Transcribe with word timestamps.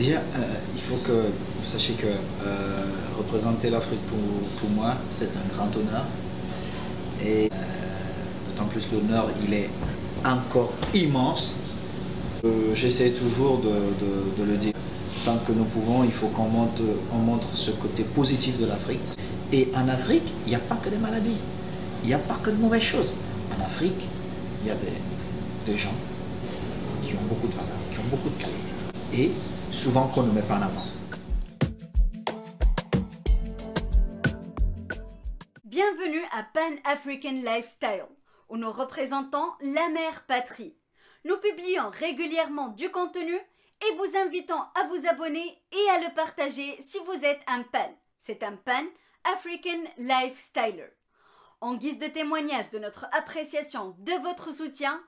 Déjà, 0.00 0.16
euh, 0.16 0.54
il 0.74 0.80
faut 0.80 0.96
que 0.96 1.12
vous 1.12 1.62
sachiez 1.62 1.94
que 1.94 2.06
euh, 2.06 2.84
représenter 3.18 3.68
l'Afrique 3.68 4.00
pour, 4.06 4.70
moi, 4.70 4.94
c'est 5.10 5.28
un 5.36 5.54
grand 5.54 5.68
honneur. 5.76 6.06
Et 7.22 7.50
euh, 7.52 7.56
d'autant 8.48 8.66
plus 8.66 8.88
l'honneur, 8.90 9.28
il 9.46 9.52
est 9.52 9.68
encore 10.24 10.72
immense. 10.94 11.58
J'essaie 12.72 13.10
toujours 13.10 13.58
de, 13.58 14.42
le 14.42 14.56
dire. 14.56 14.72
Tant 15.26 15.36
que 15.46 15.52
nous 15.52 15.64
pouvons, 15.64 16.02
il 16.02 16.12
faut 16.12 16.28
qu'on 16.28 16.48
montre, 16.48 16.80
on 17.12 17.18
montre 17.18 17.48
ce 17.54 17.70
côté 17.72 18.02
positif 18.02 18.58
de 18.58 18.64
l'Afrique. 18.64 19.00
Et 19.52 19.68
en 19.76 19.86
Afrique, 19.86 20.32
il 20.46 20.48
n'y 20.48 20.56
a 20.56 20.60
pas 20.60 20.76
que 20.76 20.88
des 20.88 20.96
maladies. 20.96 21.42
Il 22.04 22.08
n'y 22.08 22.14
a 22.14 22.18
pas 22.18 22.38
que 22.42 22.48
de 22.48 22.56
mauvaises 22.56 22.84
choses. 22.84 23.12
En 23.54 23.62
Afrique, 23.62 24.08
il 24.62 24.68
y 24.68 24.70
a 24.70 24.76
des, 24.76 25.70
des 25.70 25.76
gens 25.76 25.92
qui 27.02 27.12
ont 27.12 27.26
beaucoup 27.28 27.48
de 27.48 27.52
valeur, 27.52 27.76
qui 27.92 27.98
ont 27.98 28.08
beaucoup 28.10 28.30
de 28.30 28.42
qualité. 28.42 28.72
Et 29.12 29.32
souvent 29.72 30.08
qu'on 30.08 30.22
ne 30.24 30.32
met 30.32 30.42
pas 30.42 30.56
en 30.56 30.62
avant. 30.62 30.84
Bienvenue 35.64 36.22
à 36.32 36.42
Pan 36.42 36.76
African 36.84 37.32
Lifestyle, 37.32 38.06
où 38.48 38.56
nous 38.56 38.70
représentons 38.70 39.52
la 39.60 39.88
mère 39.88 40.24
patrie. 40.26 40.76
Nous 41.24 41.36
publions 41.36 41.90
régulièrement 41.90 42.68
du 42.68 42.90
contenu 42.90 43.34
et 43.34 43.96
vous 43.96 44.16
invitons 44.18 44.60
à 44.74 44.86
vous 44.88 45.06
abonner 45.08 45.62
et 45.72 45.90
à 45.90 46.00
le 46.00 46.14
partager 46.14 46.76
si 46.80 46.98
vous 47.06 47.24
êtes 47.24 47.40
un 47.46 47.62
PAN. 47.62 47.94
C'est 48.18 48.42
un 48.42 48.56
PAN 48.56 48.84
African 49.32 49.82
Lifestyler. 49.98 50.90
En 51.60 51.74
guise 51.74 51.98
de 51.98 52.06
témoignage 52.06 52.70
de 52.70 52.78
notre 52.78 53.06
appréciation 53.12 53.94
de 53.98 54.12
votre 54.22 54.52
soutien, 54.52 55.00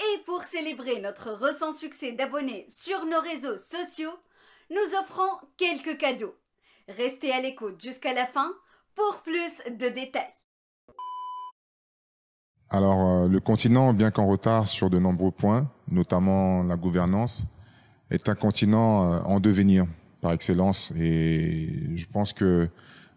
et 0.00 0.18
pour 0.24 0.42
célébrer 0.44 1.00
notre 1.00 1.30
récent 1.30 1.72
succès 1.72 2.12
d'abonnés 2.12 2.66
sur 2.68 3.04
nos 3.06 3.20
réseaux 3.20 3.58
sociaux, 3.58 4.18
nous 4.70 4.98
offrons 5.00 5.46
quelques 5.56 5.98
cadeaux. 5.98 6.34
Restez 6.88 7.32
à 7.32 7.40
l'écoute 7.40 7.80
jusqu'à 7.80 8.12
la 8.12 8.26
fin 8.26 8.52
pour 8.94 9.22
plus 9.22 9.52
de 9.70 9.88
détails. 9.88 10.34
Alors, 12.70 13.00
euh, 13.00 13.28
le 13.28 13.38
continent, 13.38 13.92
bien 13.92 14.10
qu'en 14.10 14.26
retard 14.26 14.66
sur 14.66 14.88
de 14.88 14.98
nombreux 14.98 15.30
points, 15.30 15.70
notamment 15.88 16.62
la 16.62 16.76
gouvernance, 16.76 17.44
est 18.10 18.28
un 18.28 18.34
continent 18.34 19.12
euh, 19.12 19.18
en 19.24 19.40
devenir 19.40 19.86
par 20.22 20.32
excellence 20.32 20.90
et 20.92 21.96
je 21.96 22.06
pense 22.06 22.32
que 22.32 22.68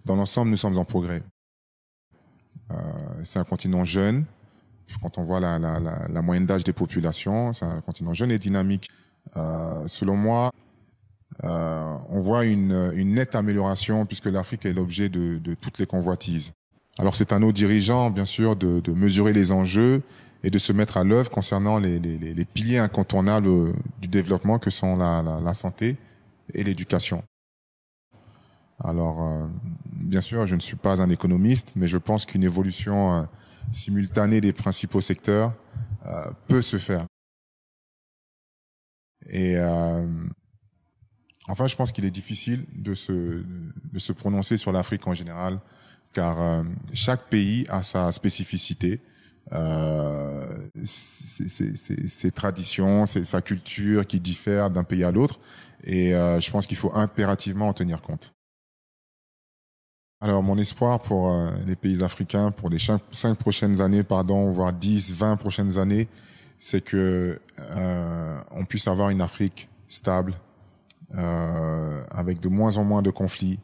dans 0.06 0.16
l'ensemble, 0.16 0.52
nous 0.52 0.58
sommes 0.58 0.78
en 0.78 0.86
progrès. 0.86 1.24
Euh, 2.72 2.76
c'est 3.24 3.40
un 3.40 3.44
continent 3.44 3.86
jeune, 3.86 4.26
quand 5.02 5.18
on 5.18 5.24
voit 5.24 5.40
la, 5.40 5.60
la, 5.60 5.80
la, 5.80 6.02
la 6.08 6.22
moyenne 6.22 6.46
d'âge 6.46 6.64
des 6.64 6.74
populations, 6.74 7.54
c'est 7.54 7.66
un 7.66 7.80
continent 7.82 8.14
jeune 8.14 8.32
et 8.32 8.40
dynamique. 8.40 8.90
Euh, 9.38 9.84
selon 9.88 10.16
moi, 10.16 10.52
euh, 11.44 11.98
on 12.10 12.20
voit 12.20 12.46
une, 12.46 12.92
une, 12.96 13.16
nette 13.16 13.36
amélioration 13.36 14.06
puisque 14.06 14.28
l'Afrique 14.28 14.66
est 14.66 14.74
l'objet 14.74 15.10
de, 15.10 15.38
de, 15.38 15.54
toutes 15.54 15.80
les 15.80 15.86
convoitises. 15.86 16.54
Alors 16.98 17.16
c'est 17.16 17.34
à 17.34 17.40
nos 17.40 17.52
dirigeants, 17.52 18.10
bien 18.10 18.26
sûr, 18.26 18.56
de, 18.56 18.80
de, 18.80 18.94
mesurer 18.94 19.34
les 19.34 19.52
enjeux 19.52 20.02
et 20.44 20.50
de 20.50 20.58
se 20.58 20.72
mettre 20.72 20.98
à 20.98 21.04
l'œuvre 21.04 21.30
concernant 21.30 21.78
les, 21.80 22.00
les, 22.00 22.18
les, 22.18 22.46
piliers 22.46 22.78
incontournables 22.78 23.74
du 24.02 24.08
développement 24.08 24.60
que 24.60 24.70
sont 24.70 24.96
la, 24.96 25.22
la 25.44 25.54
santé 25.54 25.98
et 26.54 26.64
l'éducation. 26.64 27.24
Alors, 28.80 29.24
euh, 29.24 29.48
bien 29.94 30.22
sûr, 30.22 30.46
je 30.48 30.56
ne 30.56 30.60
suis 30.60 30.76
pas 30.76 31.02
un 31.02 31.10
économiste, 31.10 31.74
mais 31.76 31.88
je 31.88 31.98
pense 31.98 32.26
qu'une 32.26 32.44
évolution 32.44 33.14
euh, 33.14 33.24
simultanée 33.72 34.42
des 34.42 34.54
principaux 34.54 35.02
secteurs 35.02 35.54
euh, 36.06 36.30
peut 36.48 36.62
se 36.62 36.78
faire. 36.78 37.06
Et 39.28 39.58
enfin, 41.48 41.66
je 41.66 41.76
pense 41.76 41.92
qu'il 41.92 42.06
est 42.06 42.12
difficile 42.12 42.64
de 42.76 42.94
se, 42.94 43.12
de 43.14 44.00
se 44.00 44.12
prononcer 44.12 44.58
sur 44.58 44.72
l'Afrique 44.72 45.08
en 45.08 45.16
général, 45.16 45.60
car 46.14 46.64
chaque 46.94 47.28
pays 47.28 47.66
a 47.70 47.82
sa 47.82 48.12
spécificité, 48.12 49.02
euh, 49.52 50.48
ses, 50.84 51.50
ses, 51.50 52.08
ses, 52.08 52.32
traditions, 52.32 53.08
sa 53.08 53.42
culture 53.42 54.06
qui 54.06 54.20
diffèrent 54.20 54.70
d'un 54.70 54.84
pays 54.84 55.04
à 55.04 55.10
l'autre, 55.10 55.40
et 55.84 56.12
je 56.12 56.52
pense 56.52 56.68
qu'il 56.68 56.78
faut 56.78 56.94
impérativement 56.94 57.70
en 57.70 57.74
tenir 57.74 58.02
compte. 58.02 58.35
Alors 60.26 60.42
mon 60.42 60.58
espoir 60.58 61.02
pour 61.02 61.30
euh, 61.30 61.52
les 61.68 61.76
pays 61.76 62.04
africains 62.04 62.50
pour 62.50 62.72
les 62.72 62.80
cinq 63.12 63.38
prochaines 63.38 63.80
années, 63.80 64.02
pardon, 64.02 64.50
voire 64.50 64.74
10, 64.74 65.14
20 65.14 65.36
prochaines 65.36 65.78
années, 65.78 66.08
c'est 66.58 66.84
que 66.84 67.40
euh, 67.60 68.42
on 68.50 68.66
puisse 68.66 68.88
avoir 68.88 69.12
une 69.12 69.22
Afrique 69.22 69.70
stable, 69.88 70.34
euh, 71.14 72.04
avec 72.10 72.40
de 72.40 72.50
moins 72.50 72.78
en 72.78 72.84
moins 72.84 73.04
de 73.04 73.12
conflits, 73.12 73.60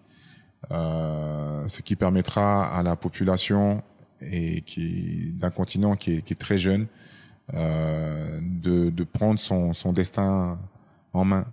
ce 0.70 1.82
qui 1.82 1.96
permettra 1.96 2.68
à 2.68 2.84
la 2.84 2.96
population 2.96 3.82
et 4.22 4.62
qui 4.62 5.34
d'un 5.34 5.50
continent 5.50 5.96
qui 5.96 6.12
est, 6.18 6.40
très 6.40 6.60
jeune 6.60 6.86
de, 7.52 9.04
prendre 9.06 9.40
son, 9.40 9.94
destin 9.94 10.60
en 11.12 11.26
main 11.26 11.48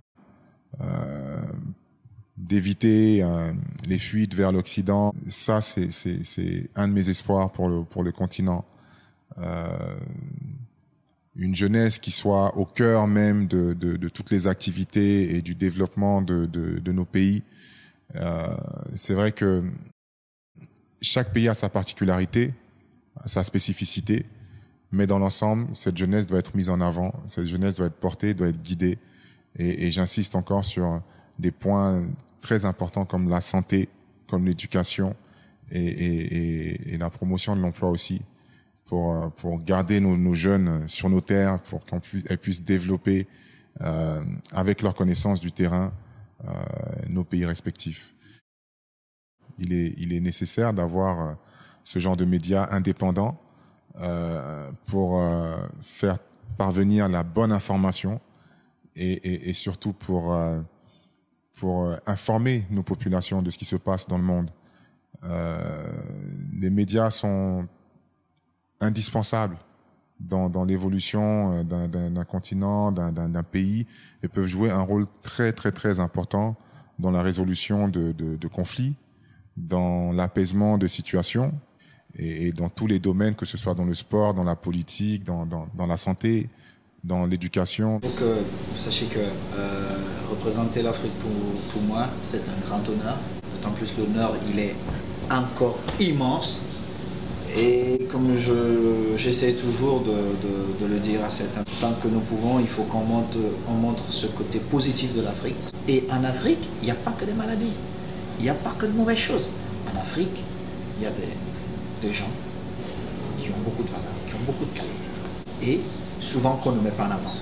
d'éviter 2.39 3.21
euh, 3.21 3.51
les 3.85 3.97
fuites 3.97 4.33
vers 4.33 4.51
l'Occident. 4.51 5.13
Ça, 5.27 5.59
c'est 5.61 6.69
un 6.75 6.87
de 6.87 6.93
mes 6.93 7.09
espoirs 7.09 7.51
pour 7.51 7.67
le, 7.67 7.83
pour 7.83 8.03
le 8.03 8.11
continent. 8.11 8.65
Euh, 9.37 9.99
une 11.35 11.55
jeunesse 11.55 11.99
qui 11.99 12.11
soit 12.11 12.57
au 12.57 12.65
cœur 12.65 13.07
même 13.07 13.47
de, 13.47 13.73
de, 13.73 14.09
toutes 14.09 14.31
les 14.31 14.47
activités 14.47 15.35
et 15.35 15.41
du 15.41 15.55
développement 15.55 16.21
de, 16.21 16.45
de 16.45 16.91
nos 16.91 17.05
pays. 17.05 17.43
Euh, 18.15 18.47
c'est 18.95 19.13
vrai 19.13 19.31
que 19.31 19.63
chaque 21.01 21.31
pays 21.31 21.47
a 21.47 21.53
sa 21.53 21.69
particularité, 21.69 22.53
sa 23.25 23.43
spécificité, 23.43 24.25
mais 24.91 25.07
dans 25.07 25.19
l'ensemble, 25.19 25.67
cette 25.75 25.97
jeunesse 25.97 26.25
doit 26.25 26.39
être 26.39 26.55
mise 26.55 26.69
en 26.69 26.81
avant, 26.81 27.13
cette 27.27 27.45
jeunesse 27.45 27.75
doit 27.75 27.87
être 27.87 27.99
portée, 27.99 28.33
doit 28.33 28.47
être 28.47 28.61
guidée. 28.61 28.97
Et 29.55 29.91
j'insiste 29.91 30.35
encore 30.35 30.63
sur 30.63 31.01
des 31.37 31.51
points 31.51 32.05
très 32.41 32.65
importants 32.65 33.05
comme 33.05 33.29
la 33.29 33.41
santé, 33.41 33.89
comme 34.27 34.45
l'éducation 34.45 35.15
et, 35.71 36.97
la 36.97 37.09
promotion 37.09 37.55
de 37.55 37.61
l'emploi 37.61 37.89
aussi, 37.89 38.21
pour, 38.85 39.31
pour 39.33 39.63
garder 39.63 39.99
nos, 39.99 40.33
jeunes 40.33 40.87
sur 40.87 41.09
nos 41.09 41.21
terres, 41.21 41.61
pour 41.61 41.83
qu'elles 41.85 42.37
puissent, 42.37 42.61
développer 42.61 43.27
euh, 43.81 44.21
avec 44.51 44.81
leur 44.81 44.93
connaissance 44.93 45.41
du 45.41 45.51
terrain 45.51 45.93
euh, 46.45 46.51
nos 47.07 47.23
pays 47.23 47.45
respectifs. 47.45 48.15
Il 49.57 49.73
est, 49.73 49.93
il 49.97 50.13
est 50.13 50.19
nécessaire 50.19 50.73
d'avoir 50.73 51.21
euh, 51.21 51.33
ce 51.83 51.99
genre 51.99 52.15
de 52.15 52.25
médias 52.25 52.67
indépendants 52.71 53.39
euh, 53.99 54.71
pour 54.85 55.19
euh, 55.19 55.57
faire 55.81 56.19
parvenir 56.57 57.09
la 57.09 57.23
bonne 57.23 57.51
information 57.51 58.21
et, 58.95 59.53
surtout 59.53 59.93
pour 59.93 60.33
euh, 60.33 60.59
pour 61.59 61.85
euh, 61.85 61.97
informer 62.05 62.65
nos 62.71 62.83
populations 62.83 63.41
de 63.41 63.51
ce 63.51 63.57
qui 63.57 63.65
se 63.65 63.75
passe 63.75 64.07
dans 64.07 64.17
le 64.17 64.23
monde. 64.23 64.49
Euh, 65.25 65.85
les 66.59 66.69
médias 66.69 67.09
sont 67.11 67.67
indispensables 68.79 69.57
dans, 70.19 70.63
l'évolution 70.63 71.59
euh, 71.59 71.63
d'un 71.63 72.23
continent, 72.23 72.91
d'un 72.91 73.43
pays, 73.43 73.85
et 74.23 74.27
peuvent 74.27 74.47
jouer 74.47 74.71
un 74.71 74.81
rôle 74.81 75.05
très 75.21 75.51
très 75.51 75.71
très 75.71 75.99
important 75.99 76.55
dans 76.97 77.11
la 77.11 77.21
résolution 77.21 77.87
de, 77.87 78.47
conflits, 78.47 78.95
dans 79.55 80.11
l'apaisement 80.11 80.77
de 80.77 80.87
situations, 80.87 81.53
et, 82.15 82.51
dans 82.51 82.69
tous 82.69 82.87
les 82.87 82.99
domaines, 82.99 83.35
que 83.35 83.45
ce 83.45 83.57
soit 83.57 83.75
dans 83.75 83.85
le 83.85 83.93
sport, 83.93 84.33
dans 84.33 84.43
la 84.43 84.55
politique, 84.57 85.23
dans 85.23 85.87
la 85.87 85.97
santé, 85.97 86.49
dans 87.03 87.25
l'éducation. 87.25 87.99
Donc, 87.99 88.21
euh, 88.21 88.41
vous 88.69 88.77
sachez 88.77 89.05
que 89.05 89.19
euh, 89.19 89.97
représenter 90.29 90.81
l'Afrique 90.81 91.13
pour, 91.71 91.81
moi, 91.81 92.07
c'est 92.23 92.47
un 92.47 92.67
grand 92.67 92.87
honneur. 92.87 93.17
D'autant 93.53 93.73
plus 93.73 93.93
l'honneur, 93.97 94.35
il 94.51 94.59
est 94.59 94.75
encore 95.31 95.79
immense. 95.99 96.63
Et 97.57 98.05
comme 98.11 98.35
j'essaie 99.17 99.53
toujours 99.53 100.01
de, 100.01 100.85
le 100.87 100.99
dire 100.99 101.23
à 101.25 101.29
certains, 101.29 101.63
tant 101.81 101.93
que 101.93 102.07
nous 102.07 102.19
pouvons, 102.19 102.59
il 102.59 102.67
faut 102.67 102.83
qu'on 102.83 102.99
montre, 102.99 103.37
on 103.67 103.73
montre 103.73 104.03
ce 104.11 104.27
côté 104.27 104.59
positif 104.59 105.15
de 105.15 105.21
l'Afrique. 105.21 105.55
Et 105.87 106.03
en 106.11 106.23
Afrique, 106.23 106.69
il 106.81 106.85
n'y 106.85 106.91
a 106.91 106.95
pas 106.95 107.11
que 107.11 107.25
des 107.25 107.33
maladies. 107.33 107.73
Il 108.39 108.43
n'y 108.43 108.49
a 108.49 108.53
pas 108.53 108.75
que 108.77 108.85
de 108.85 108.91
mauvaises 108.91 109.17
choses. 109.17 109.49
En 109.91 109.97
Afrique, 109.99 110.43
il 110.97 111.03
y 111.03 111.05
a 111.07 111.11
des, 111.11 112.07
des 112.07 112.13
gens 112.13 112.29
qui 113.39 113.49
ont 113.49 113.63
beaucoup 113.65 113.83
de 113.83 113.89
valeur, 113.89 114.13
qui 114.27 114.35
ont 114.35 114.45
beaucoup 114.45 114.65
de 114.65 114.77
qualité. 114.77 115.09
Et 115.63 115.81
souvent 116.19 116.57
qu'on 116.57 116.73
ne 116.73 116.81
met 116.81 116.91
pas 116.91 117.05
en 117.05 117.11
avant. 117.11 117.33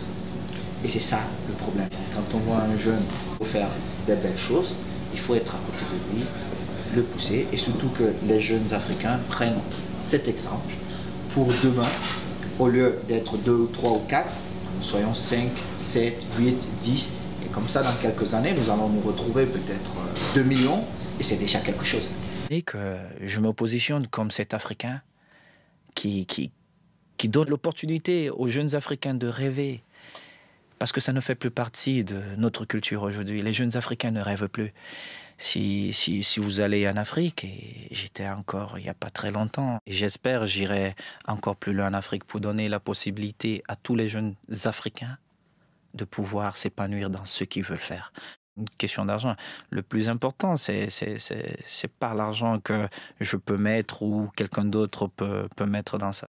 Et 0.84 0.88
c'est 0.88 1.00
ça 1.00 1.20
le 1.48 1.54
problème. 1.54 1.90
Quand 2.14 2.38
on 2.38 2.40
voit 2.40 2.58
un 2.58 2.78
jeune 2.78 3.04
faire 3.44 3.70
des 4.06 4.16
belles 4.16 4.38
choses, 4.38 4.76
il 5.14 5.20
faut 5.20 5.36
être 5.36 5.56
à 5.56 5.60
côté 5.60 5.84
de 5.92 6.16
lui, 6.18 6.26
le 6.96 7.04
pousser, 7.04 7.48
et 7.52 7.58
surtout 7.58 7.90
que 7.90 8.14
les 8.26 8.40
jeunes 8.40 8.74
Africains 8.74 9.20
prennent 9.30 9.60
cet 10.04 10.28
exemple 10.28 10.74
pour 11.34 11.48
demain, 11.64 11.90
au 12.60 12.68
lieu 12.68 13.00
d'être 13.08 13.38
deux, 13.38 13.70
trois 13.74 13.92
ou 13.92 14.02
quatre, 14.08 14.32
nous 14.76 14.82
soyons 14.84 15.14
5, 15.14 15.50
7, 15.80 16.26
8, 16.40 16.66
10, 16.82 17.12
et 17.46 17.50
Comme 17.50 17.68
ça, 17.68 17.84
dans 17.84 17.96
quelques 18.02 18.34
années, 18.34 18.54
nous 18.54 18.72
allons 18.72 18.90
nous 18.90 19.02
retrouver 19.02 19.46
peut-être 19.46 19.92
2 20.34 20.44
millions 20.44 20.84
et 21.20 21.24
c'est 21.24 21.36
déjà 21.36 21.60
quelque 21.60 21.86
chose. 21.86 22.12
Et 22.50 22.62
que 22.62 22.98
je 23.22 23.40
me 23.40 23.54
positionne 23.54 24.08
comme 24.08 24.32
cet 24.32 24.54
Africain 24.54 25.02
qui, 25.96 26.26
qui 27.18 27.30
donne 27.30 27.50
l'opportunité 27.50 28.30
aux 28.30 28.48
jeunes 28.48 28.76
Africains 28.76 29.14
de 29.14 29.28
rêver. 29.28 29.84
Parce 30.80 30.92
que 30.92 31.02
ça 31.02 31.12
ne 31.12 31.20
fait 31.20 31.36
plus 31.36 31.50
partie 31.50 32.04
de 32.04 32.22
notre 32.38 32.66
culture 32.66 33.02
aujourd'hui. 33.02 33.42
Les 33.42 33.54
jeunes 33.54 33.76
Africains 33.76 34.12
ne 34.12 34.22
rêvent 34.22 34.48
plus. 34.48 34.74
Si, 35.40 35.94
si, 35.94 36.24
si 36.24 36.40
vous 36.40 36.62
allez 36.62 36.88
en 36.88 36.98
Afrique, 36.98 37.44
et 37.44 37.88
j'étais 37.92 38.28
encore 38.28 38.80
il 38.80 38.84
n'y 38.84 38.90
a 38.90 38.96
pas 38.96 39.12
très 39.12 39.32
longtemps, 39.32 39.80
et 39.86 39.94
j'espère 39.94 40.48
j'irai 40.48 40.96
encore 41.28 41.56
plus 41.56 41.74
loin 41.74 41.90
en 41.90 41.94
Afrique 41.94 42.24
pour 42.24 42.40
donner 42.40 42.70
la 42.70 42.80
possibilité 42.80 43.64
à 43.68 43.76
tous 43.76 43.96
les 43.96 44.08
jeunes 44.08 44.36
Africains 44.66 45.18
de 45.94 46.06
pouvoir 46.06 46.58
s'épanouir 46.58 47.10
dans 47.12 47.26
ce 47.26 47.44
qu'ils 47.44 47.64
veulent 47.64 47.78
faire 47.78 48.12
une 48.58 48.70
question 48.70 49.06
d'argent. 49.06 49.36
Le 49.70 49.84
plus 49.84 50.10
important, 50.10 50.58
c'est 50.58 50.90
pas 52.00 52.14
l'argent 52.14 52.60
que 52.60 52.88
je 53.20 53.38
peux 53.38 53.58
mettre 53.58 54.02
ou 54.02 54.32
quelqu'un 54.36 54.66
d'autre 54.66 55.08
peut, 55.08 55.48
peut 55.56 55.66
mettre 55.66 55.98
dans 55.98 56.12
ça. 56.12 56.26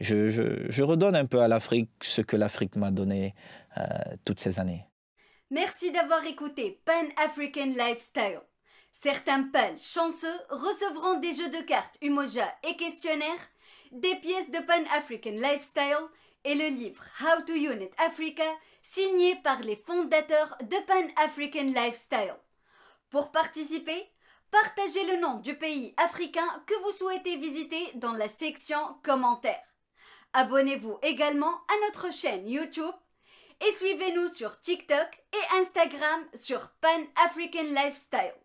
Je, 0.00 0.82
redonne 0.82 1.14
un 1.14 1.26
peu 1.26 1.40
à 1.40 1.48
l'Afrique 1.48 1.90
ce 2.00 2.22
que 2.22 2.36
l'Afrique 2.36 2.76
m'a 2.76 2.90
donné 2.90 3.34
euh, 3.76 3.82
toutes 4.24 4.40
ces 4.40 4.58
années. 4.58 4.86
Merci 5.50 5.90
d'avoir 5.90 6.24
écouté 6.24 6.80
Pan 6.84 7.08
African 7.24 7.66
Lifestyle. 7.66 8.40
Certains 8.92 9.44
pals 9.44 9.78
chanceux 9.78 10.28
recevront 10.48 11.20
des 11.20 11.34
jeux 11.34 11.50
de 11.50 11.62
cartes 11.64 11.96
Umoja 12.02 12.48
et 12.68 12.76
questionnaires, 12.76 13.48
des 13.92 14.14
pièces 14.16 14.50
de 14.50 14.58
Pan 14.58 14.84
African 14.96 15.32
Lifestyle 15.32 16.06
et 16.44 16.54
le 16.54 16.68
livre 16.68 17.02
How 17.20 17.42
to 17.42 17.52
Unite 17.52 17.94
Africa 17.98 18.44
signé 18.82 19.36
par 19.36 19.60
les 19.60 19.76
fondateurs 19.76 20.56
de 20.62 20.76
Pan 20.86 21.22
African 21.24 21.64
Lifestyle. 21.64 22.36
Pour 23.10 23.30
participer, 23.30 24.08
partagez 24.50 25.04
le 25.12 25.20
nom 25.20 25.34
du 25.40 25.54
pays 25.54 25.94
africain 25.96 26.46
que 26.66 26.74
vous 26.84 26.92
souhaitez 26.92 27.36
visiter 27.36 27.90
dans 27.96 28.12
la 28.12 28.28
section 28.28 28.78
commentaires. 29.02 29.69
Abonnez-vous 30.32 30.98
également 31.02 31.52
à 31.52 31.86
notre 31.86 32.12
chaîne 32.12 32.48
YouTube 32.48 32.94
et 33.60 33.72
suivez-nous 33.76 34.28
sur 34.28 34.60
TikTok 34.60 35.08
et 35.32 35.56
Instagram 35.58 36.24
sur 36.34 36.70
Pan 36.80 37.02
African 37.26 37.64
Lifestyle. 37.64 38.39